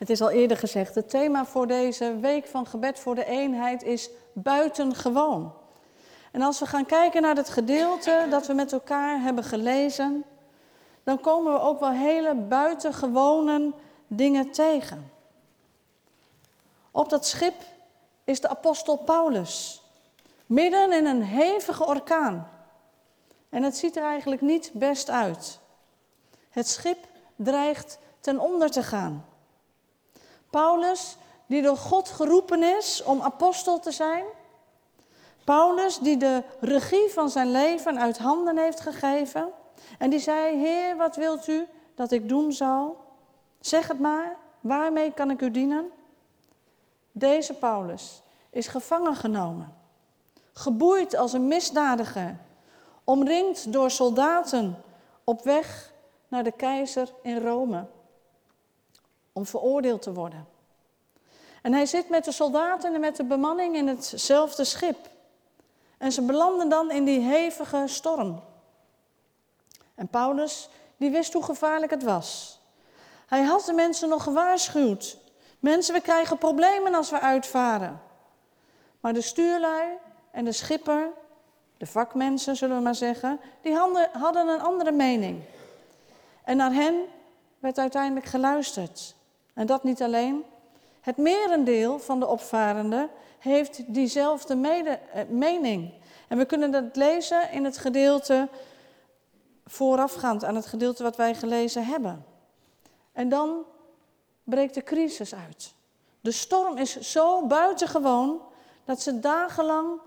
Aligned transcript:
Het 0.00 0.10
is 0.10 0.20
al 0.20 0.30
eerder 0.30 0.56
gezegd, 0.56 0.94
het 0.94 1.10
thema 1.10 1.44
voor 1.44 1.66
deze 1.66 2.16
week 2.20 2.46
van 2.46 2.66
gebed 2.66 2.98
voor 2.98 3.14
de 3.14 3.24
eenheid 3.24 3.82
is 3.82 4.10
buitengewoon. 4.32 5.52
En 6.30 6.42
als 6.42 6.58
we 6.58 6.66
gaan 6.66 6.86
kijken 6.86 7.22
naar 7.22 7.36
het 7.36 7.48
gedeelte 7.48 8.26
dat 8.30 8.46
we 8.46 8.52
met 8.52 8.72
elkaar 8.72 9.20
hebben 9.20 9.44
gelezen, 9.44 10.24
dan 11.02 11.20
komen 11.20 11.52
we 11.52 11.60
ook 11.60 11.80
wel 11.80 11.90
hele 11.90 12.34
buitengewone 12.34 13.72
dingen 14.06 14.50
tegen. 14.50 15.10
Op 16.90 17.08
dat 17.08 17.26
schip 17.26 17.62
is 18.24 18.40
de 18.40 18.48
apostel 18.48 18.96
Paulus, 18.96 19.82
midden 20.46 20.92
in 20.92 21.06
een 21.06 21.22
hevige 21.22 21.86
orkaan. 21.86 22.48
En 23.48 23.62
het 23.62 23.76
ziet 23.76 23.96
er 23.96 24.04
eigenlijk 24.04 24.40
niet 24.40 24.70
best 24.74 25.10
uit. 25.10 25.58
Het 26.50 26.68
schip 26.68 27.06
dreigt 27.36 27.98
ten 28.20 28.38
onder 28.38 28.70
te 28.70 28.82
gaan. 28.82 29.24
Paulus, 30.50 31.16
die 31.46 31.62
door 31.62 31.76
God 31.76 32.08
geroepen 32.08 32.62
is 32.62 33.02
om 33.02 33.22
apostel 33.22 33.78
te 33.78 33.90
zijn. 33.90 34.24
Paulus, 35.44 35.98
die 35.98 36.16
de 36.16 36.42
regie 36.60 37.10
van 37.10 37.30
zijn 37.30 37.50
leven 37.50 38.00
uit 38.00 38.18
handen 38.18 38.58
heeft 38.58 38.80
gegeven. 38.80 39.48
En 39.98 40.10
die 40.10 40.18
zei: 40.18 40.56
Heer, 40.56 40.96
wat 40.96 41.16
wilt 41.16 41.48
u 41.48 41.66
dat 41.94 42.10
ik 42.10 42.28
doen 42.28 42.52
zal? 42.52 43.04
Zeg 43.60 43.88
het 43.88 43.98
maar, 43.98 44.36
waarmee 44.60 45.12
kan 45.12 45.30
ik 45.30 45.40
u 45.40 45.50
dienen? 45.50 45.90
Deze 47.12 47.54
Paulus 47.54 48.22
is 48.50 48.66
gevangen 48.66 49.16
genomen, 49.16 49.74
geboeid 50.52 51.16
als 51.16 51.32
een 51.32 51.48
misdadiger, 51.48 52.36
omringd 53.04 53.72
door 53.72 53.90
soldaten 53.90 54.82
op 55.24 55.42
weg 55.42 55.92
naar 56.28 56.44
de 56.44 56.52
keizer 56.52 57.08
in 57.22 57.42
Rome 57.42 57.86
om 59.32 59.46
veroordeeld 59.46 60.02
te 60.02 60.12
worden. 60.12 60.46
En 61.62 61.72
hij 61.72 61.86
zit 61.86 62.08
met 62.08 62.24
de 62.24 62.32
soldaten 62.32 62.94
en 62.94 63.00
met 63.00 63.16
de 63.16 63.24
bemanning 63.24 63.76
in 63.76 63.88
hetzelfde 63.88 64.64
schip. 64.64 65.08
En 65.98 66.12
ze 66.12 66.22
belanden 66.22 66.68
dan 66.68 66.90
in 66.90 67.04
die 67.04 67.20
hevige 67.20 67.82
storm. 67.86 68.42
En 69.94 70.08
Paulus, 70.08 70.68
die 70.96 71.10
wist 71.10 71.32
hoe 71.32 71.42
gevaarlijk 71.42 71.90
het 71.90 72.02
was. 72.02 72.60
Hij 73.26 73.42
had 73.42 73.64
de 73.64 73.72
mensen 73.72 74.08
nog 74.08 74.22
gewaarschuwd. 74.22 75.16
Mensen, 75.58 75.94
we 75.94 76.00
krijgen 76.00 76.38
problemen 76.38 76.94
als 76.94 77.10
we 77.10 77.20
uitvaren. 77.20 78.00
Maar 79.00 79.12
de 79.12 79.20
stuurlui 79.20 79.86
en 80.30 80.44
de 80.44 80.52
schipper, 80.52 81.08
de 81.76 81.86
vakmensen 81.86 82.56
zullen 82.56 82.76
we 82.76 82.82
maar 82.82 82.94
zeggen, 82.94 83.40
die 83.62 83.74
hadden 84.12 84.48
een 84.48 84.60
andere 84.60 84.92
mening. 84.92 85.42
En 86.44 86.56
naar 86.56 86.72
hen 86.72 87.04
werd 87.58 87.78
uiteindelijk 87.78 88.26
geluisterd. 88.26 89.14
En 89.54 89.66
dat 89.66 89.84
niet 89.84 90.02
alleen. 90.02 90.44
Het 91.00 91.16
merendeel 91.16 91.98
van 91.98 92.20
de 92.20 92.26
opvarenden 92.26 93.10
heeft 93.38 93.94
diezelfde 93.94 94.54
eh, 94.54 95.28
mening. 95.28 95.92
En 96.28 96.38
we 96.38 96.44
kunnen 96.44 96.70
dat 96.70 96.96
lezen 96.96 97.52
in 97.52 97.64
het 97.64 97.78
gedeelte 97.78 98.48
voorafgaand 99.66 100.44
aan 100.44 100.54
het 100.54 100.66
gedeelte 100.66 101.02
wat 101.02 101.16
wij 101.16 101.34
gelezen 101.34 101.84
hebben. 101.84 102.24
En 103.12 103.28
dan 103.28 103.64
breekt 104.44 104.74
de 104.74 104.82
crisis 104.82 105.34
uit. 105.34 105.74
De 106.20 106.32
storm 106.32 106.76
is 106.76 107.00
zo 107.00 107.46
buitengewoon 107.46 108.40
dat 108.84 109.02
ze 109.02 109.20
dagenlang 109.20 110.00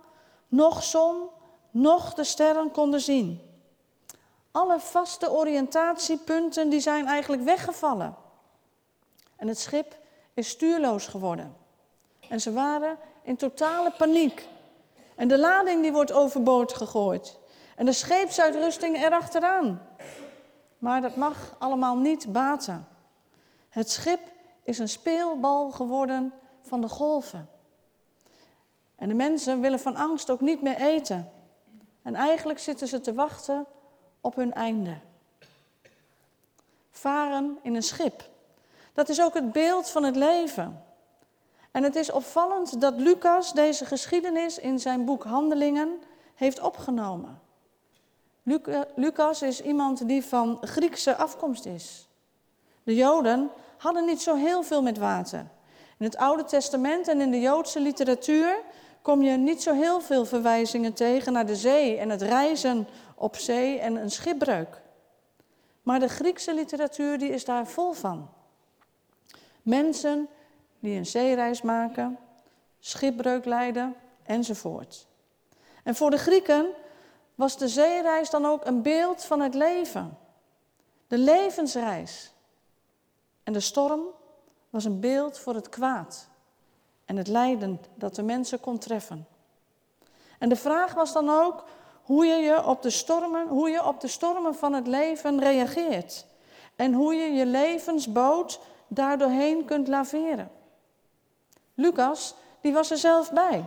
nog 0.48 0.84
zon, 0.84 1.30
nog 1.72 2.14
de 2.14 2.24
sterren 2.24 2.72
konden 2.72 3.02
zien. 3.02 3.42
Alle 4.52 4.80
vaste 4.80 5.32
oriëntatiepunten 5.32 6.70
die 6.70 6.80
zijn 6.80 7.08
eigenlijk 7.08 7.44
weggevallen. 7.44 8.16
En 9.44 9.50
het 9.50 9.60
schip 9.60 9.98
is 10.34 10.50
stuurloos 10.50 11.08
geworden. 11.08 11.56
En 12.30 12.42
ze 12.42 12.54
waren 12.54 12.98
in 13.22 13.36
totale 13.36 13.92
paniek. 13.92 14.48
En 15.16 15.28
de 15.28 15.38
lading 15.38 15.82
die 15.82 15.92
wordt 15.92 16.12
overboord 16.12 16.74
gegooid. 16.74 17.40
En 17.76 17.86
de 17.86 17.94
scheepsuitrusting 17.94 19.04
erachteraan. 19.04 19.88
Maar 20.78 21.02
dat 21.02 21.16
mag 21.16 21.56
allemaal 21.60 21.98
niet 21.98 22.32
baten. 22.32 22.88
Het 23.70 23.90
schip 23.90 24.20
is 24.64 24.80
een 24.80 24.90
speelbal 24.90 25.72
geworden 25.72 26.34
van 26.62 26.82
de 26.82 26.90
golven. 26.90 27.50
En 28.96 29.08
de 29.08 29.14
mensen 29.14 29.62
willen 29.62 29.80
van 29.80 29.96
angst 29.96 30.30
ook 30.30 30.42
niet 30.42 30.62
meer 30.62 30.78
eten. 30.78 31.32
En 32.02 32.16
eigenlijk 32.16 32.60
zitten 32.60 32.88
ze 32.88 33.02
te 33.02 33.14
wachten 33.14 33.66
op 34.22 34.36
hun 34.36 34.54
einde. 34.54 34.98
Varen 36.92 37.60
in 37.62 37.76
een 37.76 37.84
schip. 37.84 38.32
Dat 38.94 39.10
is 39.10 39.22
ook 39.22 39.34
het 39.34 39.52
beeld 39.52 39.90
van 39.90 40.04
het 40.04 40.16
leven. 40.16 40.84
En 41.72 41.84
het 41.84 41.96
is 41.96 42.12
opvallend 42.12 42.82
dat 42.82 42.94
Lucas 42.96 43.54
deze 43.54 43.86
geschiedenis 43.86 44.60
in 44.60 44.80
zijn 44.80 45.06
boek 45.06 45.24
Handelingen 45.24 46.00
heeft 46.36 46.60
opgenomen. 46.60 47.42
Lucas 48.96 49.42
is 49.42 49.62
iemand 49.62 50.08
die 50.08 50.26
van 50.26 50.58
Griekse 50.62 51.16
afkomst 51.16 51.66
is. 51.66 52.08
De 52.84 52.96
Joden 52.96 53.52
hadden 53.78 54.06
niet 54.06 54.22
zo 54.22 54.36
heel 54.36 54.64
veel 54.64 54.82
met 54.82 54.98
water. 54.98 55.46
In 55.98 56.06
het 56.06 56.18
Oude 56.18 56.44
Testament 56.44 57.08
en 57.08 57.22
in 57.22 57.32
de 57.32 57.40
Joodse 57.40 57.80
literatuur 57.80 58.60
kom 59.02 59.22
je 59.22 59.38
niet 59.38 59.64
zo 59.64 59.74
heel 59.74 60.02
veel 60.02 60.26
verwijzingen 60.26 60.94
tegen 60.94 61.34
naar 61.34 61.46
de 61.46 61.56
zee 61.56 61.98
en 61.98 62.10
het 62.10 62.22
reizen 62.22 62.88
op 63.16 63.36
zee 63.36 63.80
en 63.80 63.96
een 63.96 64.12
schipbreuk. 64.12 64.82
Maar 65.82 66.00
de 66.00 66.08
Griekse 66.08 66.54
literatuur 66.54 67.18
die 67.18 67.30
is 67.30 67.46
daar 67.46 67.68
vol 67.68 67.92
van. 67.92 68.30
Mensen 69.64 70.28
die 70.80 70.98
een 70.98 71.06
zeereis 71.06 71.62
maken, 71.62 72.20
schipbreuk 72.80 73.46
lijden 73.46 73.96
enzovoort. 74.24 75.08
En 75.84 75.96
voor 75.96 76.10
de 76.10 76.18
Grieken 76.18 76.68
was 77.36 77.58
de 77.58 77.68
zeereis 77.68 78.30
dan 78.30 78.46
ook 78.46 78.66
een 78.66 78.82
beeld 78.82 79.24
van 79.24 79.40
het 79.40 79.54
leven. 79.54 80.18
De 81.08 81.18
levensreis. 81.18 82.34
En 83.44 83.54
de 83.54 83.60
storm 83.60 84.02
was 84.70 84.86
een 84.86 85.00
beeld 85.00 85.40
voor 85.40 85.56
het 85.56 85.70
kwaad 85.70 86.28
en 87.06 87.18
het 87.18 87.28
lijden 87.28 87.82
dat 87.96 88.16
de 88.16 88.24
mensen 88.24 88.60
kon 88.60 88.78
treffen. 88.78 89.28
En 90.40 90.50
de 90.50 90.56
vraag 90.56 90.94
was 90.94 91.14
dan 91.14 91.30
ook 91.30 91.66
hoe 92.04 92.26
je, 92.26 92.36
je 92.36 92.66
op 92.66 92.82
de 92.82 92.90
stormen, 92.90 93.48
hoe 93.48 93.70
je 93.70 93.86
op 93.86 94.02
de 94.02 94.08
stormen 94.08 94.56
van 94.56 94.74
het 94.74 94.88
leven 94.88 95.40
reageert. 95.40 96.26
En 96.76 96.94
hoe 96.94 97.14
je 97.14 97.32
je 97.32 97.46
levensboot 97.46 98.60
daardoorheen 98.94 99.66
kunt 99.66 99.88
laveren. 99.88 100.52
Lucas, 101.74 102.36
die 102.62 102.74
was 102.74 102.92
er 102.92 102.98
zelf 102.98 103.32
bij. 103.32 103.66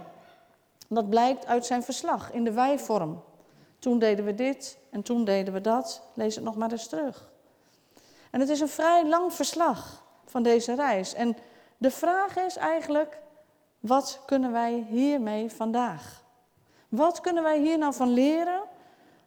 Dat 0.89 1.11
blijkt 1.11 1.47
uit 1.47 1.67
zijn 1.67 1.83
verslag 1.83 2.33
in 2.33 2.45
de 2.45 2.53
wijvorm. 2.53 3.23
Toen 3.79 3.99
deden 3.99 4.25
we 4.25 4.35
dit 4.35 4.79
en 4.91 5.03
toen 5.03 5.25
deden 5.25 5.53
we 5.55 5.61
dat. 5.61 6.03
Lees 6.15 6.35
het 6.35 6.45
nog 6.45 6.57
maar 6.57 6.71
eens 6.71 6.89
terug. 6.89 7.29
En 8.31 8.41
het 8.41 8.49
is 8.49 8.61
een 8.61 8.69
vrij 8.69 9.07
lang 9.07 9.33
verslag 9.33 10.03
van 10.25 10.43
deze 10.43 10.75
reis. 10.75 11.15
En 11.15 11.37
de 11.77 11.91
vraag 11.91 12.37
is 12.37 12.57
eigenlijk, 12.57 13.19
wat 13.81 14.21
kunnen 14.27 14.53
wij 14.53 14.87
hiermee 14.89 15.51
vandaag? 15.51 16.25
Wat 16.89 17.21
kunnen 17.21 17.43
wij 17.43 17.59
hier 17.59 17.79
nou 17.79 17.95
van 17.95 18.13
leren 18.13 18.63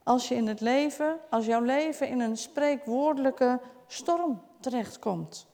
als 0.03 0.27
je 0.27 0.35
in 0.35 0.47
het 0.47 0.61
leven, 0.61 1.17
als 1.29 1.45
jouw 1.45 1.61
leven 1.61 2.07
in 2.07 2.19
een 2.19 2.37
spreekwoordelijke 2.37 3.59
storm 3.87 4.41
terechtkomt? 4.59 5.48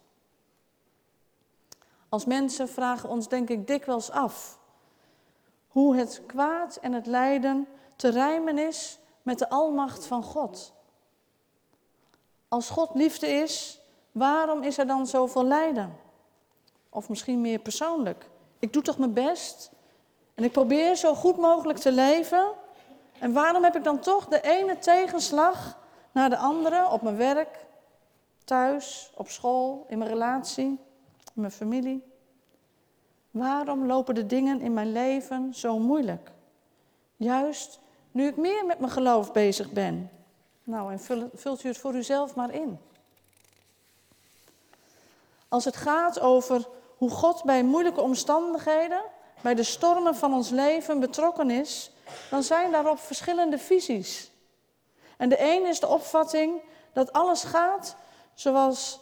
Als 2.10 2.26
mensen 2.26 2.70
vragen 2.70 3.10
ons 3.10 3.28
denk 3.28 3.50
ik 3.50 3.68
dikwijls 3.68 4.12
af 4.12 4.60
hoe 5.68 5.96
het 5.96 6.22
kwaad 6.26 6.76
en 6.76 6.94
het 6.94 7.06
lijden 7.06 7.68
te 7.96 8.10
rijmen 8.10 8.58
is 8.58 9.00
met 9.22 9.40
de 9.40 9.50
almacht 9.50 10.06
van 10.06 10.24
God. 10.24 10.74
Als 12.48 12.70
God 12.70 12.90
liefde 12.94 13.28
is, 13.28 13.82
waarom 14.12 14.64
is 14.64 14.78
er 14.78 14.88
dan 14.88 15.08
zoveel 15.08 15.46
lijden? 15.46 15.98
Of 16.90 17.10
misschien 17.10 17.42
meer 17.42 17.60
persoonlijk. 17.60 18.30
Ik 18.60 18.74
doe 18.74 18.82
toch 18.82 18.98
mijn 18.98 19.14
best 19.14 19.72
en 20.34 20.44
ik 20.44 20.52
probeer 20.52 20.96
zo 20.96 21.16
goed 21.16 21.38
mogelijk 21.38 21.80
te 21.80 21.92
leven. 21.92 22.52
En 23.20 23.34
waarom 23.34 23.64
heb 23.64 23.76
ik 23.76 23.84
dan 23.84 24.00
toch 24.00 24.28
de 24.28 24.42
ene 24.42 24.78
tegenslag 24.78 25.78
naar 26.12 26.30
de 26.30 26.38
andere 26.38 26.90
op 26.90 27.02
mijn 27.02 27.18
werk, 27.18 27.66
thuis, 28.44 29.12
op 29.16 29.30
school, 29.30 29.86
in 29.88 29.98
mijn 29.98 30.10
relatie, 30.10 30.80
mijn 31.36 31.52
familie? 31.52 32.04
Waarom 33.32 33.86
lopen 33.86 34.16
de 34.16 34.26
dingen 34.26 34.62
in 34.62 34.74
mijn 34.74 34.92
leven 34.92 35.54
zo 35.54 35.80
moeilijk? 35.80 36.32
Juist 37.16 37.80
nu 38.12 38.28
ik 38.28 38.38
meer 38.38 38.66
met 38.66 38.80
mijn 38.80 38.92
geloof 38.92 39.32
bezig 39.32 39.72
ben. 39.72 40.12
Nou, 40.64 40.92
en 40.92 41.00
vult 41.34 41.64
u 41.64 41.68
het 41.68 41.78
voor 41.78 41.94
uzelf 41.94 42.36
maar 42.36 42.54
in. 42.54 42.80
Als 45.48 45.66
het 45.66 45.76
gaat 45.76 46.20
over 46.20 46.68
hoe 46.98 47.10
God 47.10 47.44
bij 47.44 47.64
moeilijke 47.64 48.02
omstandigheden, 48.02 49.02
bij 49.42 49.56
de 49.56 49.64
stormen 49.64 50.16
van 50.16 50.34
ons 50.34 50.50
leven 50.50 51.00
betrokken 51.00 51.50
is, 51.50 51.92
dan 52.30 52.44
zijn 52.44 52.72
daarop 52.72 53.00
verschillende 53.00 53.58
visies. 53.58 54.32
En 55.18 55.30
de 55.30 55.40
een 55.40 55.66
is 55.66 55.80
de 55.80 55.88
opvatting 55.88 56.62
dat 56.94 57.14
alles 57.14 57.44
gaat 57.44 57.96
zoals 58.34 59.00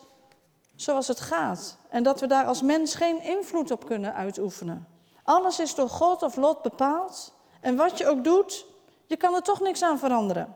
zoals 0.75 1.07
het 1.07 1.19
gaat. 1.19 1.77
En 1.89 2.03
dat 2.03 2.19
we 2.19 2.27
daar 2.27 2.45
als 2.45 2.61
mens 2.61 2.95
geen 2.95 3.21
invloed 3.21 3.71
op 3.71 3.85
kunnen 3.85 4.13
uitoefenen. 4.13 4.87
Alles 5.23 5.59
is 5.59 5.75
door 5.75 5.89
God 5.89 6.23
of 6.23 6.35
lot 6.35 6.61
bepaald. 6.61 7.33
En 7.61 7.75
wat 7.75 7.97
je 7.97 8.07
ook 8.07 8.23
doet, 8.23 8.65
je 9.05 9.17
kan 9.17 9.35
er 9.35 9.41
toch 9.41 9.59
niks 9.59 9.83
aan 9.83 9.99
veranderen. 9.99 10.53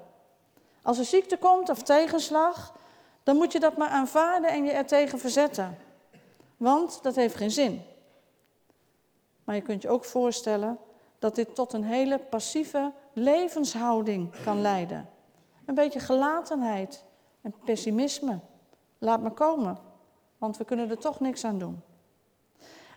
Als 0.81 0.97
er 0.97 1.05
ziekte 1.05 1.37
komt 1.37 1.69
of 1.69 1.83
tegenslag, 1.83 2.73
dan 3.23 3.35
moet 3.35 3.51
je 3.51 3.59
dat 3.59 3.77
maar 3.77 3.89
aanvaarden 3.89 4.49
en 4.49 4.63
je 4.63 4.71
er 4.71 4.85
tegen 4.85 5.19
verzetten. 5.19 5.77
Want 6.57 6.99
dat 7.03 7.15
heeft 7.15 7.35
geen 7.35 7.51
zin. 7.51 7.81
Maar 9.43 9.55
je 9.55 9.61
kunt 9.61 9.81
je 9.81 9.89
ook 9.89 10.05
voorstellen 10.05 10.79
dat 11.19 11.35
dit 11.35 11.55
tot 11.55 11.73
een 11.73 11.83
hele 11.83 12.17
passieve 12.19 12.91
levenshouding 13.13 14.43
kan 14.43 14.61
leiden. 14.61 15.09
Een 15.65 15.75
beetje 15.75 15.99
gelatenheid 15.99 17.03
en 17.41 17.53
pessimisme. 17.65 18.39
Laat 18.97 19.21
me 19.21 19.31
komen, 19.31 19.77
want 20.37 20.57
we 20.57 20.65
kunnen 20.65 20.89
er 20.89 20.97
toch 20.97 21.19
niks 21.19 21.43
aan 21.43 21.59
doen. 21.59 21.81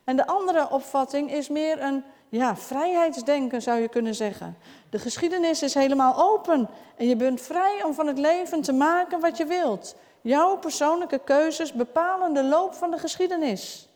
En 0.05 0.17
de 0.17 0.27
andere 0.27 0.71
opvatting 0.71 1.33
is 1.33 1.49
meer 1.49 1.83
een 1.83 2.05
ja, 2.29 2.57
vrijheidsdenken, 2.57 3.63
zou 3.63 3.81
je 3.81 3.89
kunnen 3.89 4.15
zeggen. 4.15 4.57
De 4.91 4.99
geschiedenis 4.99 5.63
is 5.63 5.75
helemaal 5.75 6.15
open 6.17 6.69
en 6.97 7.07
je 7.07 7.17
bent 7.17 7.41
vrij 7.41 7.83
om 7.85 7.95
van 7.95 8.07
het 8.07 8.19
leven 8.19 8.61
te 8.61 8.73
maken 8.73 9.21
wat 9.21 9.37
je 9.37 9.45
wilt. 9.45 9.97
Jouw 10.21 10.57
persoonlijke 10.57 11.19
keuzes 11.19 11.73
bepalen 11.73 12.35
de 12.35 12.45
loop 12.45 12.75
van 12.75 12.91
de 12.91 12.99
geschiedenis. 12.99 13.89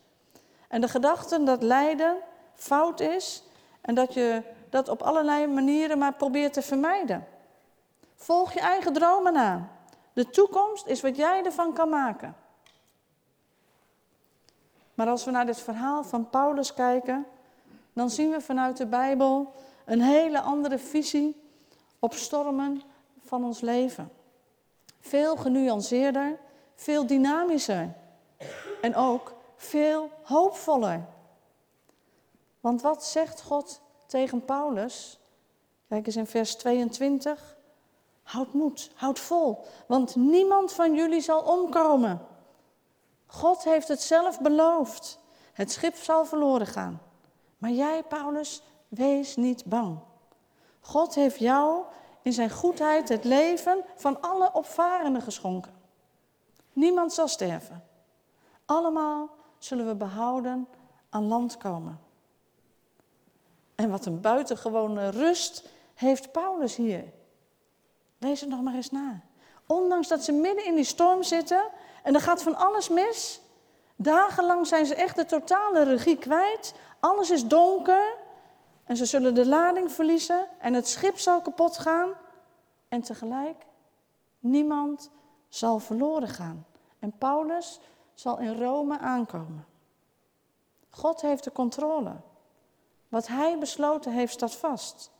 En 0.67 0.81
de 0.81 0.87
gedachten 0.87 1.45
dat 1.45 1.63
lijden 1.63 2.15
fout 2.53 2.99
is 2.99 3.43
en 3.81 3.95
dat 3.95 4.13
je 4.13 4.41
dat 4.69 4.89
op 4.89 5.01
allerlei 5.01 5.47
manieren 5.47 5.97
maar 5.97 6.13
probeert 6.13 6.53
te 6.53 6.61
vermijden. 6.61 7.27
Volg 8.15 8.53
je 8.53 8.59
eigen 8.59 8.93
dromen 8.93 9.33
na. 9.33 9.69
De 10.13 10.29
toekomst 10.29 10.87
is 10.87 11.01
wat 11.01 11.15
jij 11.15 11.43
ervan 11.43 11.73
kan 11.73 11.89
maken. 11.89 12.35
Maar 14.95 15.07
als 15.07 15.25
we 15.25 15.31
naar 15.31 15.45
dit 15.45 15.59
verhaal 15.59 16.03
van 16.03 16.29
Paulus 16.29 16.73
kijken, 16.73 17.25
dan 17.93 18.09
zien 18.09 18.31
we 18.31 18.41
vanuit 18.41 18.77
de 18.77 18.85
Bijbel 18.85 19.53
een 19.85 20.01
hele 20.01 20.41
andere 20.41 20.77
visie 20.77 21.41
op 21.99 22.13
stormen 22.13 22.81
van 23.25 23.43
ons 23.43 23.61
leven. 23.61 24.11
Veel 24.99 25.35
genuanceerder, 25.35 26.39
veel 26.75 27.05
dynamischer 27.05 27.93
en 28.81 28.95
ook 28.95 29.33
veel 29.55 30.09
hoopvoller. 30.23 31.05
Want 32.59 32.81
wat 32.81 33.05
zegt 33.05 33.41
God 33.41 33.81
tegen 34.05 34.45
Paulus? 34.45 35.19
Kijk 35.87 36.05
eens 36.05 36.15
in 36.15 36.27
vers 36.27 36.55
22. 36.55 37.57
Houd 38.23 38.53
moed, 38.53 38.91
houd 38.95 39.19
vol, 39.19 39.65
want 39.87 40.15
niemand 40.15 40.73
van 40.73 40.95
jullie 40.95 41.21
zal 41.21 41.41
omkomen. 41.41 42.21
God 43.35 43.63
heeft 43.63 43.87
het 43.87 44.01
zelf 44.01 44.41
beloofd. 44.41 45.19
Het 45.53 45.71
schip 45.71 45.95
zal 45.95 46.25
verloren 46.25 46.67
gaan. 46.67 47.01
Maar 47.57 47.69
jij, 47.69 48.03
Paulus, 48.03 48.61
wees 48.87 49.35
niet 49.35 49.65
bang. 49.65 49.99
God 50.79 51.15
heeft 51.15 51.39
jou 51.39 51.83
in 52.21 52.33
zijn 52.33 52.49
goedheid 52.49 53.09
het 53.09 53.23
leven 53.23 53.83
van 53.95 54.21
alle 54.21 54.53
opvarenden 54.53 55.21
geschonken. 55.21 55.73
Niemand 56.73 57.13
zal 57.13 57.27
sterven. 57.27 57.83
Allemaal 58.65 59.29
zullen 59.57 59.87
we 59.87 59.95
behouden 59.95 60.67
aan 61.09 61.27
land 61.27 61.57
komen. 61.57 61.99
En 63.75 63.89
wat 63.89 64.05
een 64.05 64.21
buitengewone 64.21 65.09
rust 65.09 65.69
heeft 65.93 66.31
Paulus 66.31 66.75
hier. 66.75 67.03
Lees 68.17 68.41
het 68.41 68.49
nog 68.49 68.61
maar 68.61 68.73
eens 68.73 68.91
na. 68.91 69.21
Ondanks 69.67 70.07
dat 70.07 70.23
ze 70.23 70.31
midden 70.31 70.65
in 70.65 70.75
die 70.75 70.83
storm 70.83 71.23
zitten 71.23 71.63
en 72.05 72.13
er 72.13 72.21
gaat 72.21 72.43
van 72.43 72.55
alles 72.55 72.89
mis. 72.89 73.41
Dagenlang 73.95 74.67
zijn 74.67 74.85
ze 74.85 74.95
echt 74.95 75.15
de 75.15 75.25
totale 75.25 75.83
regie 75.83 76.17
kwijt. 76.17 76.73
Alles 76.99 77.29
is 77.29 77.47
donker 77.47 78.13
en 78.83 78.97
ze 78.97 79.05
zullen 79.05 79.33
de 79.33 79.47
lading 79.47 79.91
verliezen 79.91 80.47
en 80.59 80.73
het 80.73 80.87
schip 80.87 81.17
zal 81.17 81.41
kapot 81.41 81.77
gaan. 81.77 82.09
En 82.87 83.01
tegelijk, 83.01 83.65
niemand 84.39 85.11
zal 85.49 85.79
verloren 85.79 86.27
gaan. 86.27 86.65
En 86.99 87.17
Paulus 87.17 87.79
zal 88.13 88.39
in 88.39 88.61
Rome 88.61 88.99
aankomen. 88.99 89.65
God 90.89 91.21
heeft 91.21 91.43
de 91.43 91.51
controle. 91.51 92.15
Wat 93.09 93.27
hij 93.27 93.59
besloten 93.59 94.11
heeft, 94.11 94.33
staat 94.33 94.55
vast. 94.55 95.11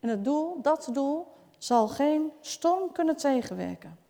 En 0.00 0.08
het 0.08 0.24
doel, 0.24 0.62
dat 0.62 0.88
doel, 0.92 1.32
zal 1.58 1.88
geen 1.88 2.32
storm 2.40 2.92
kunnen 2.92 3.16
tegenwerken. 3.16 4.05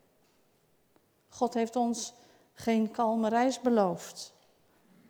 God 1.37 1.55
heeft 1.55 1.77
ons 1.77 2.15
geen 2.53 2.91
kalme 2.91 3.29
reis 3.29 3.61
beloofd, 3.61 4.35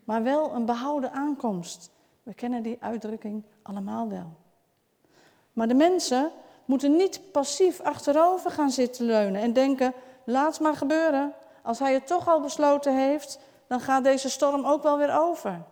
maar 0.05 0.23
wel 0.23 0.55
een 0.55 0.65
behouden 0.65 1.13
aankomst. 1.13 1.91
We 2.23 2.35
kennen 2.35 2.63
die 2.63 2.77
uitdrukking 2.81 3.45
allemaal 3.63 4.09
wel. 4.09 4.33
Maar 5.53 5.69
de 5.69 5.75
mensen 5.75 6.31
moeten 6.65 6.97
niet 6.97 7.21
passief 7.33 7.81
achterover 7.81 8.51
gaan 8.51 8.71
zitten 8.71 9.05
leunen 9.05 9.41
en 9.41 9.53
denken: 9.53 9.93
laat 10.25 10.61
maar 10.61 10.77
gebeuren. 10.77 11.35
Als 11.63 11.79
hij 11.79 11.93
het 11.93 12.07
toch 12.07 12.29
al 12.29 12.41
besloten 12.41 12.97
heeft, 12.97 13.39
dan 13.67 13.81
gaat 13.81 14.05
deze 14.05 14.31
storm 14.31 14.65
ook 14.65 14.83
wel 14.83 14.99
weer 14.99 15.19
over. 15.19 15.63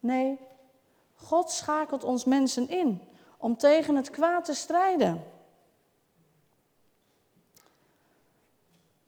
Nee, 0.00 0.38
God 1.14 1.50
schakelt 1.50 2.04
ons 2.04 2.24
mensen 2.24 2.68
in 2.68 3.02
om 3.38 3.56
tegen 3.56 3.96
het 3.96 4.10
kwaad 4.10 4.44
te 4.44 4.54
strijden. 4.54 5.24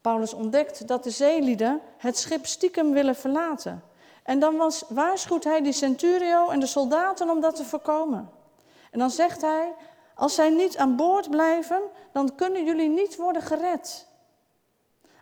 Paulus 0.02 0.32
ontdekt 0.32 0.88
dat 0.88 1.04
de 1.04 1.10
zeelieden 1.10 1.80
het 1.96 2.18
schip 2.18 2.46
stiekem 2.46 2.92
willen 2.92 3.16
verlaten. 3.16 3.82
En 4.22 4.38
dan 4.38 4.56
was, 4.56 4.84
waarschuwt 4.88 5.44
hij 5.44 5.62
die 5.62 5.72
centurio 5.72 6.48
en 6.48 6.60
de 6.60 6.66
soldaten 6.66 7.30
om 7.30 7.40
dat 7.40 7.56
te 7.56 7.64
voorkomen. 7.64 8.30
En 8.90 8.98
dan 8.98 9.10
zegt 9.10 9.40
hij, 9.40 9.74
als 10.14 10.34
zij 10.34 10.50
niet 10.50 10.76
aan 10.76 10.96
boord 10.96 11.30
blijven, 11.30 11.82
dan 12.12 12.34
kunnen 12.34 12.64
jullie 12.64 12.88
niet 12.88 13.16
worden 13.16 13.42
gered. 13.42 14.06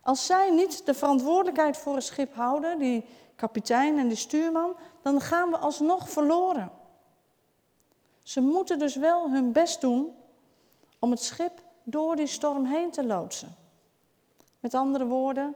Als 0.03 0.27
zij 0.27 0.50
niet 0.50 0.87
de 0.87 0.94
verantwoordelijkheid 0.94 1.77
voor 1.77 1.94
het 1.94 2.05
schip 2.05 2.35
houden, 2.35 2.79
die 2.79 3.05
kapitein 3.37 3.99
en 3.99 4.09
die 4.09 4.17
stuurman, 4.17 4.77
dan 5.03 5.21
gaan 5.21 5.50
we 5.50 5.56
alsnog 5.56 6.11
verloren. 6.11 6.71
Ze 8.23 8.41
moeten 8.41 8.79
dus 8.79 8.97
wel 8.97 9.31
hun 9.31 9.53
best 9.53 9.81
doen 9.81 10.15
om 10.99 11.11
het 11.11 11.23
schip 11.23 11.62
door 11.82 12.17
die 12.17 12.27
storm 12.27 12.65
heen 12.65 12.91
te 12.91 13.05
loodsen. 13.05 13.59
Met 14.60 14.74
andere 14.74 15.06
woorden, 15.06 15.54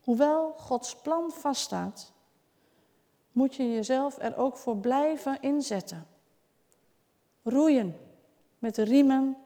hoewel 0.00 0.54
Gods 0.56 0.96
plan 0.96 1.30
vaststaat, 1.30 2.12
moet 3.32 3.54
je 3.54 3.72
jezelf 3.72 4.18
er 4.18 4.36
ook 4.36 4.56
voor 4.56 4.76
blijven 4.76 5.40
inzetten. 5.40 6.06
Roeien 7.42 7.96
met 8.58 8.74
de 8.74 8.82
riemen 8.82 9.36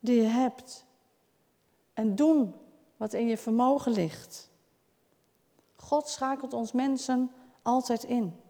die 0.00 0.22
je 0.22 0.28
hebt. 0.28 0.84
En 1.94 2.14
doen 2.14 2.54
wat 2.96 3.12
in 3.12 3.26
je 3.26 3.38
vermogen 3.38 3.92
ligt. 3.92 4.50
God 5.76 6.08
schakelt 6.08 6.52
ons 6.52 6.72
mensen 6.72 7.32
altijd 7.62 8.04
in. 8.04 8.40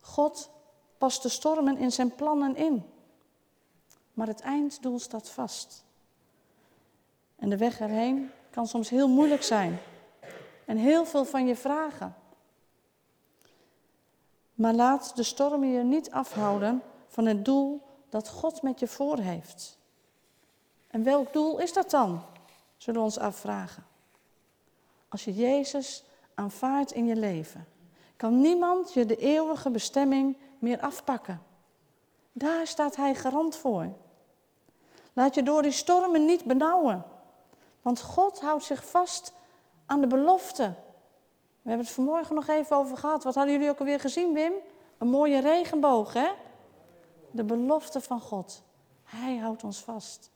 God 0.00 0.50
past 0.98 1.22
de 1.22 1.28
stormen 1.28 1.76
in 1.76 1.92
zijn 1.92 2.14
plannen 2.14 2.56
in. 2.56 2.84
Maar 4.14 4.26
het 4.26 4.40
einddoel 4.40 4.98
staat 4.98 5.30
vast. 5.30 5.84
En 7.36 7.50
de 7.50 7.56
weg 7.56 7.80
erheen 7.80 8.30
kan 8.52 8.66
soms 8.66 8.88
heel 8.88 9.08
moeilijk 9.08 9.42
zijn. 9.42 9.78
En 10.64 10.76
heel 10.76 11.04
veel 11.04 11.24
van 11.24 11.46
je 11.46 11.56
vragen. 11.56 12.14
Maar 14.54 14.74
laat 14.74 15.16
de 15.16 15.22
stormen 15.22 15.68
je 15.68 15.82
niet 15.82 16.10
afhouden 16.10 16.82
van 17.08 17.26
het 17.26 17.44
doel 17.44 17.82
dat 18.08 18.28
God 18.28 18.62
met 18.62 18.80
je 18.80 18.86
voor 18.86 19.18
heeft. 19.18 19.78
En 20.90 21.02
welk 21.02 21.32
doel 21.32 21.58
is 21.58 21.72
dat 21.72 21.90
dan? 21.90 22.22
Zullen 22.76 23.00
we 23.00 23.06
ons 23.06 23.18
afvragen. 23.18 23.86
Als 25.08 25.24
je 25.24 25.34
Jezus 25.34 26.04
aanvaardt 26.34 26.92
in 26.92 27.06
je 27.06 27.16
leven, 27.16 27.66
kan 28.16 28.40
niemand 28.40 28.92
je 28.92 29.06
de 29.06 29.16
eeuwige 29.16 29.70
bestemming 29.70 30.36
meer 30.58 30.80
afpakken. 30.80 31.42
Daar 32.32 32.66
staat 32.66 32.96
Hij 32.96 33.14
garant 33.14 33.56
voor. 33.56 33.88
Laat 35.12 35.34
je 35.34 35.42
door 35.42 35.62
die 35.62 35.72
stormen 35.72 36.24
niet 36.24 36.44
benauwen. 36.44 37.04
Want 37.82 38.00
God 38.00 38.40
houdt 38.40 38.64
zich 38.64 38.84
vast 38.90 39.32
aan 39.86 40.00
de 40.00 40.06
belofte. 40.06 40.74
We 41.62 41.68
hebben 41.68 41.86
het 41.86 41.94
vanmorgen 41.94 42.34
nog 42.34 42.48
even 42.48 42.76
over 42.76 42.96
gehad. 42.96 43.24
Wat 43.24 43.34
hadden 43.34 43.52
jullie 43.52 43.70
ook 43.70 43.78
alweer 43.78 44.00
gezien, 44.00 44.32
Wim? 44.32 44.52
Een 44.98 45.08
mooie 45.08 45.40
regenboog, 45.40 46.12
hè? 46.12 46.28
De 47.30 47.44
belofte 47.44 48.00
van 48.00 48.20
God. 48.20 48.62
Hij 49.04 49.36
houdt 49.36 49.64
ons 49.64 49.78
vast. 49.78 50.30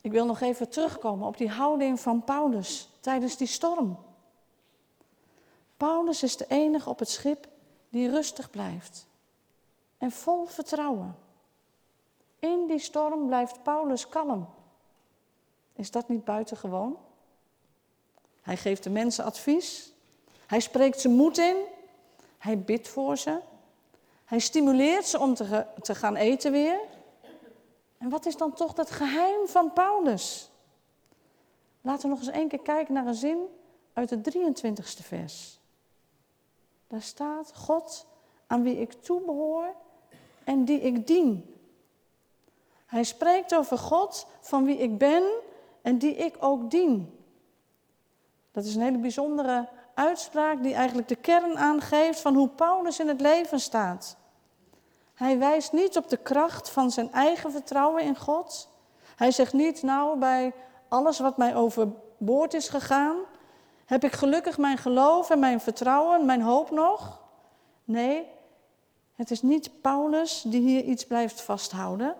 Ik 0.00 0.12
wil 0.12 0.26
nog 0.26 0.40
even 0.40 0.68
terugkomen 0.68 1.26
op 1.26 1.36
die 1.36 1.50
houding 1.50 2.00
van 2.00 2.24
Paulus 2.24 2.88
tijdens 3.00 3.36
die 3.36 3.46
storm. 3.46 3.98
Paulus 5.76 6.22
is 6.22 6.36
de 6.36 6.46
enige 6.48 6.88
op 6.88 6.98
het 6.98 7.08
schip 7.08 7.48
die 7.88 8.10
rustig 8.10 8.50
blijft 8.50 9.06
en 9.98 10.10
vol 10.10 10.46
vertrouwen. 10.46 11.16
In 12.38 12.66
die 12.66 12.78
storm 12.78 13.26
blijft 13.26 13.62
Paulus 13.62 14.08
kalm. 14.08 14.48
Is 15.80 15.90
dat 15.90 16.08
niet 16.08 16.24
buitengewoon? 16.24 16.96
Hij 18.40 18.56
geeft 18.56 18.82
de 18.82 18.90
mensen 18.90 19.24
advies. 19.24 19.92
Hij 20.46 20.60
spreekt 20.60 21.00
ze 21.00 21.08
moed 21.08 21.38
in. 21.38 21.56
Hij 22.38 22.58
bidt 22.58 22.88
voor 22.88 23.18
ze. 23.18 23.40
Hij 24.24 24.38
stimuleert 24.38 25.06
ze 25.06 25.18
om 25.18 25.34
te, 25.34 25.66
te 25.82 25.94
gaan 25.94 26.16
eten 26.16 26.52
weer. 26.52 26.80
En 27.98 28.08
wat 28.08 28.26
is 28.26 28.36
dan 28.36 28.52
toch 28.52 28.72
dat 28.72 28.90
geheim 28.90 29.46
van 29.46 29.72
Paulus? 29.72 30.50
Laten 31.80 32.02
we 32.02 32.08
nog 32.08 32.18
eens 32.18 32.36
één 32.36 32.48
keer 32.48 32.62
kijken 32.62 32.94
naar 32.94 33.06
een 33.06 33.14
zin 33.14 33.38
uit 33.92 34.10
het 34.10 34.36
23ste 34.36 35.04
vers. 35.04 35.60
Daar 36.86 37.02
staat: 37.02 37.56
God 37.56 38.06
aan 38.46 38.62
wie 38.62 38.80
ik 38.80 38.92
toebehoor 38.92 39.74
en 40.44 40.64
die 40.64 40.80
ik 40.80 41.06
dien. 41.06 41.54
Hij 42.86 43.04
spreekt 43.04 43.54
over 43.54 43.78
God 43.78 44.26
van 44.40 44.64
wie 44.64 44.76
ik 44.76 44.98
ben 44.98 45.48
en 45.82 45.98
die 45.98 46.14
ik 46.14 46.36
ook 46.38 46.70
dien. 46.70 47.18
Dat 48.52 48.64
is 48.64 48.74
een 48.74 48.82
hele 48.82 48.98
bijzondere 48.98 49.68
uitspraak 49.94 50.62
die 50.62 50.74
eigenlijk 50.74 51.08
de 51.08 51.16
kern 51.16 51.58
aangeeft 51.58 52.20
van 52.20 52.34
hoe 52.34 52.48
Paulus 52.48 53.00
in 53.00 53.08
het 53.08 53.20
leven 53.20 53.60
staat. 53.60 54.16
Hij 55.14 55.38
wijst 55.38 55.72
niet 55.72 55.96
op 55.96 56.08
de 56.08 56.16
kracht 56.16 56.70
van 56.70 56.90
zijn 56.90 57.12
eigen 57.12 57.52
vertrouwen 57.52 58.02
in 58.02 58.16
God. 58.16 58.68
Hij 59.16 59.30
zegt 59.30 59.52
niet, 59.52 59.82
nou, 59.82 60.18
bij 60.18 60.52
alles 60.88 61.18
wat 61.18 61.36
mij 61.36 61.56
overboord 61.56 62.54
is 62.54 62.68
gegaan, 62.68 63.16
heb 63.84 64.04
ik 64.04 64.12
gelukkig 64.12 64.58
mijn 64.58 64.78
geloof 64.78 65.30
en 65.30 65.38
mijn 65.38 65.60
vertrouwen, 65.60 66.26
mijn 66.26 66.42
hoop 66.42 66.70
nog. 66.70 67.20
Nee, 67.84 68.26
het 69.14 69.30
is 69.30 69.42
niet 69.42 69.80
Paulus 69.80 70.42
die 70.46 70.60
hier 70.60 70.82
iets 70.82 71.06
blijft 71.06 71.40
vasthouden. 71.40 72.16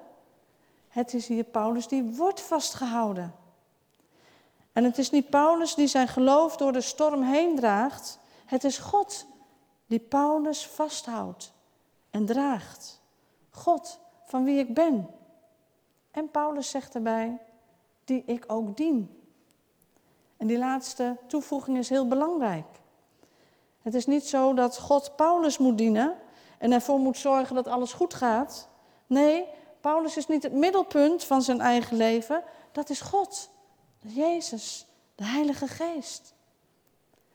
Het 0.89 1.15
is 1.15 1.27
hier 1.27 1.45
Paulus 1.45 1.89
die 1.89 2.03
wordt 2.03 2.41
vastgehouden. 2.41 3.35
En 4.73 4.85
het 4.85 4.99
is 4.99 5.11
niet 5.11 5.31
Paulus 5.31 5.75
die 5.75 5.87
zijn 5.87 6.09
geloof 6.09 6.57
door 6.57 6.73
de 6.73 6.81
storm 6.81 7.23
heen 7.23 7.57
draagt. 7.57 8.19
Het 8.47 8.65
is 8.65 8.79
God 8.79 9.27
die 9.87 9.99
Paulus 9.99 10.67
vasthoudt 10.67 11.53
en 12.11 12.27
draagt. 12.27 13.01
God 13.51 13.99
van 14.25 14.45
wie 14.45 14.59
ik 14.59 14.75
ben. 14.75 15.09
En 16.11 16.31
Paulus 16.31 16.71
zegt 16.71 16.95
erbij, 16.95 17.39
die 18.05 18.23
ik 18.27 18.45
ook 18.47 18.77
dien. 18.77 19.21
En 20.37 20.47
die 20.47 20.59
laatste 20.59 21.17
toevoeging 21.27 21.79
is 21.79 21.89
heel 21.89 22.09
belangrijk. 22.09 22.67
Het 23.83 23.95
is 23.95 24.07
niet 24.07 24.27
zo 24.27 24.55
dat 24.55 24.79
God 24.79 25.17
Paulus 25.17 25.59
moet 25.59 25.79
dienen 25.79 26.17
en 26.59 26.73
ervoor 26.73 26.99
moet 26.99 27.19
zorgen 27.19 27.55
dat 27.55 27.67
alles 27.67 27.93
goed 27.93 28.15
gaat. 28.15 28.69
Nee, 29.07 29.47
Paulus 29.81 30.17
is 30.17 30.27
niet 30.27 30.43
het 30.43 30.53
middelpunt 30.53 31.25
van 31.25 31.43
zijn 31.43 31.61
eigen 31.61 31.97
leven, 31.97 32.43
dat 32.73 32.91
is 32.91 33.01
God, 33.01 33.51
Jezus, 34.01 34.87
de 35.15 35.25
Heilige 35.25 35.69
Geest. 35.69 36.35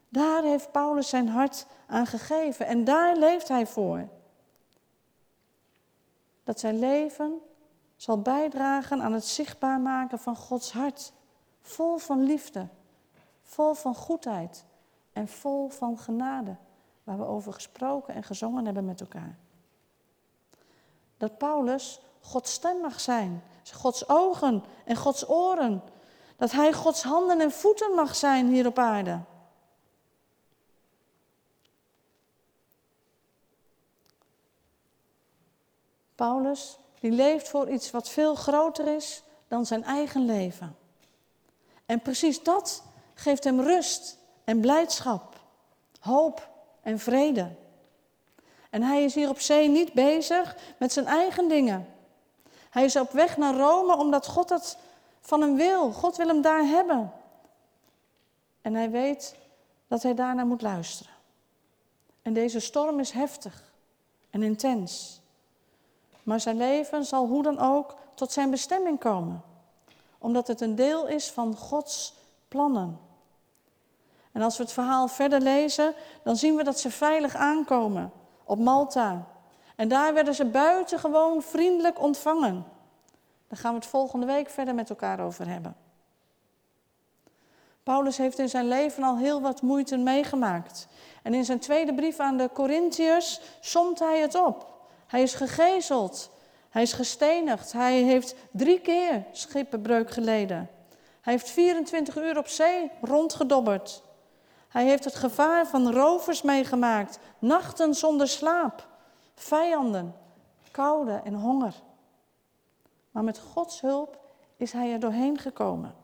Daar 0.10 0.43
heeft 0.43 0.72
Paulus 0.72 1.10
zijn 1.10 1.27
hart 1.27 1.65
aan 1.88 2.07
gegeven 2.07 2.65
en 2.65 2.84
daar 2.84 3.17
leeft 3.17 3.48
hij 3.48 3.67
voor. 3.67 4.07
Dat 6.43 6.60
zijn 6.60 6.79
leven 6.79 7.41
zal 7.95 8.22
bijdragen 8.22 9.01
aan 9.01 9.13
het 9.13 9.25
zichtbaar 9.25 9.79
maken 9.79 10.19
van 10.19 10.36
Gods 10.36 10.72
hart, 10.72 11.13
vol 11.62 11.98
van 11.98 12.24
liefde, 12.24 12.67
vol 13.41 13.74
van 13.74 13.95
goedheid 13.95 14.65
en 15.13 15.27
vol 15.27 15.69
van 15.69 15.98
genade, 15.98 16.55
waar 17.03 17.17
we 17.17 17.25
over 17.25 17.53
gesproken 17.53 18.13
en 18.13 18.24
gezongen 18.24 18.65
hebben 18.65 18.86
met 18.86 19.01
elkaar. 19.01 19.38
Dat 21.17 21.38
Paulus 21.38 22.01
Gods 22.22 22.53
stem 22.53 22.81
mag 22.81 23.00
zijn, 23.00 23.43
Gods 23.74 24.10
ogen 24.10 24.63
en 24.86 24.95
Gods 24.95 25.29
oren, 25.29 25.84
dat 26.37 26.51
hij 26.51 26.73
Gods 26.73 27.03
handen 27.03 27.41
en 27.41 27.51
voeten 27.51 27.95
mag 27.95 28.15
zijn 28.15 28.47
hier 28.47 28.67
op 28.67 28.79
aarde. 28.79 29.19
Paulus, 36.15 36.77
die 36.99 37.11
leeft 37.11 37.49
voor 37.49 37.69
iets 37.69 37.91
wat 37.91 38.09
veel 38.09 38.35
groter 38.35 38.95
is 38.95 39.23
dan 39.47 39.65
zijn 39.65 39.83
eigen 39.83 40.25
leven. 40.25 40.77
En 41.85 42.01
precies 42.01 42.43
dat 42.43 42.83
geeft 43.13 43.43
hem 43.43 43.61
rust 43.61 44.17
en 44.43 44.59
blijdschap, 44.59 45.39
hoop 45.99 46.49
en 46.81 46.99
vrede. 46.99 47.55
En 48.69 48.81
hij 48.81 49.03
is 49.03 49.15
hier 49.15 49.29
op 49.29 49.39
zee 49.39 49.67
niet 49.69 49.93
bezig 49.93 50.55
met 50.77 50.93
zijn 50.93 51.05
eigen 51.05 51.47
dingen. 51.47 51.93
Hij 52.69 52.83
is 52.83 52.95
op 52.95 53.11
weg 53.11 53.37
naar 53.37 53.55
Rome 53.55 53.97
omdat 53.97 54.27
God 54.27 54.49
het 54.49 54.77
van 55.25 55.41
hem 55.41 55.55
wil. 55.55 55.91
God 55.91 56.15
wil 56.15 56.27
hem 56.27 56.41
daar 56.41 56.63
hebben. 56.63 57.12
En 58.62 58.74
hij 58.74 58.91
weet 58.91 59.36
dat 59.88 60.03
hij 60.03 60.13
daarnaar 60.13 60.46
moet 60.46 60.62
luisteren. 60.62 61.13
En 62.22 62.34
deze 62.34 62.60
storm 62.60 63.00
is 63.00 63.12
heftig 63.12 63.74
en 64.29 64.44
intens. 64.44 65.22
Maar 66.24 66.39
zijn 66.39 66.58
leven 66.58 67.05
zal 67.05 67.27
hoe 67.27 67.44
dan 67.44 67.60
ook 67.60 67.96
tot 68.13 68.32
zijn 68.32 68.50
bestemming 68.50 69.00
komen. 69.00 69.44
Omdat 70.17 70.48
het 70.48 70.62
een 70.62 70.75
deel 70.75 71.08
is 71.08 71.32
van 71.32 71.55
Gods 71.55 72.13
plannen. 72.48 73.00
En 74.32 74.41
als 74.41 74.58
we 74.58 74.63
het 74.63 74.72
verhaal 74.72 75.08
verder 75.08 75.41
lezen, 75.41 75.94
dan 76.24 76.36
zien 76.36 76.55
we 76.55 76.63
dat 76.63 76.79
ze 76.79 76.91
veilig 76.91 77.36
aankomen 77.36 78.12
op 78.44 78.60
Malta. 78.60 79.27
En 79.75 79.88
daar 79.88 80.13
werden 80.13 80.36
ze 80.36 80.46
buitengewoon 80.46 81.41
vriendelijk 81.41 82.01
ontvangen. 82.01 82.65
Daar 83.47 83.59
gaan 83.59 83.73
we 83.73 83.79
het 83.79 83.87
volgende 83.87 84.25
week 84.25 84.49
verder 84.49 84.75
met 84.75 84.89
elkaar 84.89 85.19
over 85.19 85.47
hebben. 85.47 85.75
Paulus 87.83 88.17
heeft 88.17 88.39
in 88.39 88.49
zijn 88.49 88.67
leven 88.67 89.03
al 89.03 89.17
heel 89.17 89.41
wat 89.41 89.61
moeite 89.61 89.97
meegemaakt. 89.97 90.87
En 91.23 91.33
in 91.33 91.45
zijn 91.45 91.59
tweede 91.59 91.93
brief 91.93 92.19
aan 92.19 92.37
de 92.37 92.49
Corinthiërs 92.53 93.41
somt 93.59 93.99
hij 93.99 94.19
het 94.19 94.35
op. 94.35 94.73
Hij 95.07 95.21
is 95.21 95.33
gegezeld, 95.33 96.31
hij 96.69 96.81
is 96.81 96.93
gestenigd, 96.93 97.71
hij 97.71 98.01
heeft 98.01 98.35
drie 98.51 98.79
keer 98.79 99.25
schippenbreuk 99.31 100.11
geleden. 100.11 100.69
Hij 101.21 101.33
heeft 101.33 101.49
24 101.49 102.17
uur 102.17 102.37
op 102.37 102.47
zee 102.47 102.91
rondgedobberd. 103.01 104.03
Hij 104.67 104.85
heeft 104.85 105.03
het 105.03 105.15
gevaar 105.15 105.67
van 105.67 105.91
rovers 105.91 106.41
meegemaakt, 106.41 107.19
nachten 107.39 107.93
zonder 107.93 108.27
slaap, 108.27 108.87
vijanden, 109.35 110.15
koude 110.71 111.21
en 111.23 111.33
honger. 111.33 111.73
Maar 113.15 113.24
met 113.24 113.39
Gods 113.39 113.81
hulp 113.81 114.19
is 114.57 114.72
hij 114.72 114.91
er 114.93 115.00
doorheen 115.00 115.38
gekomen. 115.38 115.95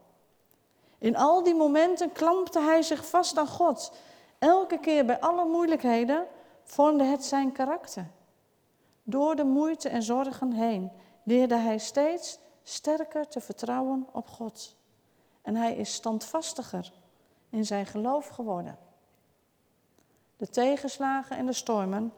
In 0.98 1.16
al 1.16 1.44
die 1.44 1.56
momenten 1.56 2.12
klampte 2.12 2.60
hij 2.60 2.82
zich 2.82 3.06
vast 3.10 3.38
aan 3.38 3.48
God. 3.48 3.94
Elke 4.40 4.80
keer 4.80 5.06
bij 5.06 5.20
alle 5.20 5.46
moeilijkheden 5.46 6.28
vormde 6.64 7.04
het 7.04 7.26
zijn 7.26 7.52
karakter. 7.52 8.08
Door 9.04 9.36
de 9.36 9.44
moeite 9.44 9.90
en 9.90 10.04
zorgen 10.04 10.52
heen 10.52 10.92
leerde 11.24 11.56
hij 11.56 11.78
steeds 11.78 12.40
sterker 12.64 13.28
te 13.28 13.42
vertrouwen 13.42 14.08
op 14.12 14.28
God. 14.28 14.76
En 15.42 15.56
hij 15.56 15.76
is 15.76 15.94
standvastiger 15.94 16.92
in 17.50 17.66
zijn 17.66 17.86
geloof 17.86 18.28
geworden. 18.28 18.78
De 20.38 20.50
tegenslagen 20.50 21.38
en 21.38 21.46
de 21.46 21.54
stormen 21.54 22.14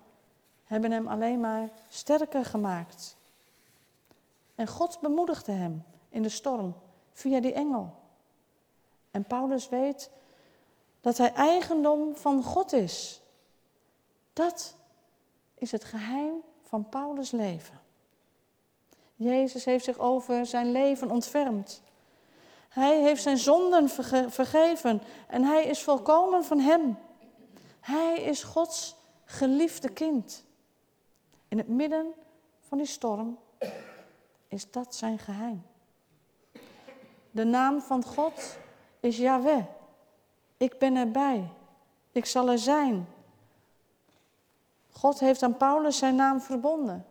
hebben 0.64 0.92
hem 0.92 1.08
alleen 1.08 1.40
maar 1.40 1.70
sterker 1.88 2.46
gemaakt. 2.46 3.22
En 4.56 4.68
God 4.68 5.00
bemoedigde 5.02 5.52
hem 5.52 5.84
in 6.10 6.22
de 6.22 6.30
storm 6.30 6.76
via 7.12 7.40
die 7.40 7.54
engel. 7.54 7.96
En 9.12 9.24
Paulus 9.24 9.70
weet 9.70 10.10
dat 11.02 11.18
hij 11.18 11.34
eigendom 11.34 12.16
van 12.16 12.44
God 12.44 12.74
is. 12.74 13.22
Dat 14.34 14.76
is 15.56 15.72
het 15.72 15.84
geheim 15.84 16.34
van 16.62 16.90
Paulus' 16.90 17.32
leven. 17.32 17.82
Jezus 19.16 19.66
heeft 19.66 19.84
zich 19.84 19.98
over 19.98 20.46
zijn 20.46 20.72
leven 20.72 21.12
ontfermd. 21.12 21.82
Hij 22.70 23.02
heeft 23.02 23.22
zijn 23.22 23.38
zonden 23.38 23.90
vergeven 24.30 25.02
en 25.28 25.44
hij 25.44 25.66
is 25.66 25.84
volkomen 25.84 26.44
van 26.44 26.60
hem. 26.60 26.98
Hij 27.80 28.22
is 28.22 28.44
Gods 28.44 28.96
geliefde 29.26 29.90
kind. 29.90 30.46
In 31.48 31.58
het 31.58 31.68
midden 31.68 32.14
van 32.60 32.78
die 32.78 32.88
storm 32.88 33.38
is 34.54 34.72
dat 34.72 34.96
zijn 34.96 35.20
geheim. 35.20 35.66
De 37.32 37.44
naam 37.44 37.82
van 37.82 38.04
God 38.04 38.58
is 39.00 39.18
Yahweh. 39.18 39.66
Ik 40.58 40.80
ben 40.80 40.96
erbij. 40.96 41.50
Ik 42.12 42.26
zal 42.26 42.50
er 42.50 42.60
zijn. 42.60 43.08
God 44.92 45.20
heeft 45.20 45.44
aan 45.44 45.58
Paulus 45.58 45.98
zijn 45.98 46.16
naam 46.16 46.42
verbonden. 46.42 47.06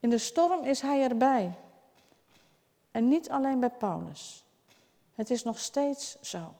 In 0.00 0.10
de 0.10 0.18
storm 0.18 0.64
is 0.64 0.80
hij 0.80 1.02
erbij. 1.02 1.54
En 2.90 3.08
niet 3.08 3.30
alleen 3.30 3.60
bij 3.60 3.70
Paulus. 3.70 4.44
Het 5.14 5.30
is 5.30 5.42
nog 5.42 5.58
steeds 5.58 6.20
zo. 6.20 6.54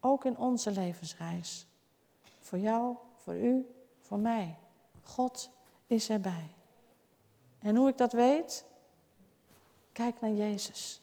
Ook 0.00 0.24
in 0.24 0.36
onze 0.36 0.70
levensreis. 0.70 1.66
Voor 2.40 2.58
jou, 2.58 2.96
voor 3.16 3.34
u, 3.34 3.66
voor 4.00 4.18
mij. 4.18 4.56
God 5.02 5.50
is 5.86 6.10
erbij. 6.10 6.50
En 7.58 7.76
hoe 7.76 7.88
ik 7.88 7.98
dat 7.98 8.12
weet? 8.12 8.64
Kijk 9.94 10.20
naar 10.20 10.30
Jezus. 10.30 11.00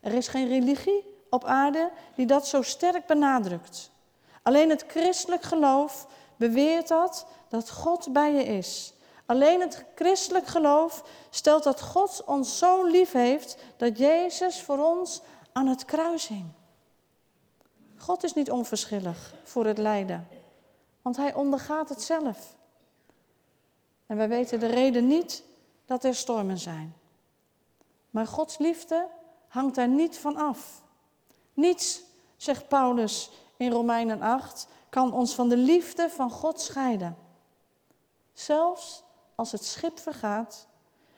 Er 0.00 0.12
is 0.12 0.28
geen 0.28 0.48
religie 0.48 1.04
op 1.30 1.44
aarde 1.44 1.90
die 2.14 2.26
dat 2.26 2.46
zo 2.46 2.62
sterk 2.62 3.06
benadrukt. 3.06 3.90
Alleen 4.42 4.70
het 4.70 4.84
christelijk 4.88 5.42
geloof 5.42 6.06
beweert 6.36 6.88
dat, 6.88 7.26
dat 7.48 7.70
God 7.70 8.12
bij 8.12 8.32
je 8.32 8.44
is. 8.44 8.92
Alleen 9.26 9.60
het 9.60 9.84
christelijk 9.94 10.46
geloof 10.46 11.04
stelt 11.30 11.62
dat 11.62 11.82
God 11.82 12.24
ons 12.24 12.58
zo 12.58 12.84
lief 12.84 13.12
heeft 13.12 13.56
dat 13.76 13.98
Jezus 13.98 14.62
voor 14.62 14.78
ons 14.78 15.20
aan 15.52 15.66
het 15.66 15.84
kruis 15.84 16.28
hing. 16.28 16.46
God 17.96 18.24
is 18.24 18.34
niet 18.34 18.50
onverschillig 18.50 19.34
voor 19.44 19.66
het 19.66 19.78
lijden, 19.78 20.28
want 21.02 21.16
hij 21.16 21.34
ondergaat 21.34 21.88
het 21.88 22.02
zelf. 22.02 22.56
En 24.06 24.16
wij 24.16 24.28
weten 24.28 24.60
de 24.60 24.66
reden 24.66 25.06
niet 25.06 25.42
dat 25.86 26.04
er 26.04 26.14
stormen 26.14 26.58
zijn. 26.58 26.94
Maar 28.10 28.26
Gods 28.26 28.58
liefde 28.58 29.08
hangt 29.48 29.74
daar 29.74 29.88
niet 29.88 30.18
van 30.18 30.36
af. 30.36 30.82
Niets, 31.54 32.02
zegt 32.36 32.68
Paulus 32.68 33.30
in 33.56 33.72
Romeinen 33.72 34.22
8, 34.22 34.68
kan 34.88 35.12
ons 35.12 35.34
van 35.34 35.48
de 35.48 35.56
liefde 35.56 36.10
van 36.10 36.30
God 36.30 36.60
scheiden. 36.60 37.16
Zelfs 38.32 39.02
als 39.34 39.52
het 39.52 39.64
schip 39.64 39.98
vergaat 39.98 40.66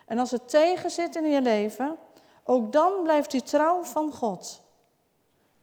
en 0.07 0.19
als 0.19 0.31
het 0.31 0.49
tegenzit 0.49 1.17
in 1.17 1.31
je 1.31 1.43
leven, 1.43 1.99
ook 2.45 2.73
dan 2.73 3.03
blijft 3.03 3.33
u 3.33 3.41
trouw 3.41 3.83
van 3.83 4.13
God. 4.13 4.63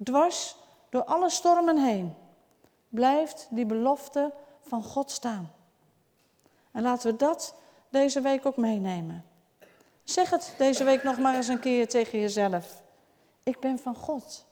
Dwars 0.04 0.56
door 0.90 1.04
alle 1.04 1.30
stormen 1.30 1.78
heen 1.78 2.16
blijft 2.90 3.48
die 3.50 3.66
belofte 3.66 4.34
van 4.62 4.84
God 4.84 5.12
staan. 5.12 5.52
En 6.72 6.82
laten 6.82 7.12
we 7.12 7.18
dat 7.18 7.56
deze 7.90 8.22
week 8.22 8.46
ook 8.46 8.58
meenemen. 8.58 9.26
Zeg 10.10 10.30
het 10.30 10.54
deze 10.58 10.84
week 10.84 11.04
nog 11.04 11.18
maar 11.18 11.36
eens 11.36 11.48
een 11.48 11.60
keer 11.60 11.88
tegen 11.88 12.20
jezelf. 12.20 12.84
Ik 13.44 13.60
ben 13.60 13.80
van 13.80 13.96
God 13.96 14.46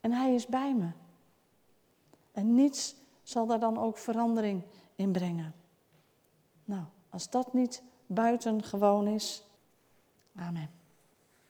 en 0.00 0.12
Hij 0.12 0.34
is 0.34 0.46
bij 0.46 0.74
me. 0.74 0.88
En 2.32 2.54
niets 2.54 2.94
zal 3.22 3.46
daar 3.46 3.60
dan 3.60 3.78
ook 3.78 3.98
verandering 3.98 4.62
in 4.96 5.12
brengen. 5.12 5.54
Nou, 6.64 6.82
als 7.10 7.30
dat 7.30 7.52
niet 7.52 7.82
buitengewoon 8.06 9.06
is. 9.06 9.44
Amen. 10.36 10.70